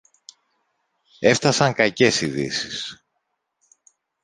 [1.19, 3.03] Έφθασαν κακές ειδήσεις.